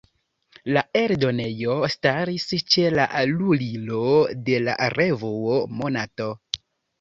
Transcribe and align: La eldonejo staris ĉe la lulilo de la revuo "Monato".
La 0.75 0.81
eldonejo 1.01 1.75
staris 1.95 2.45
ĉe 2.75 2.85
la 3.01 3.05
lulilo 3.33 4.01
de 4.49 4.57
la 4.69 4.77
revuo 4.97 5.61
"Monato". 5.83 6.31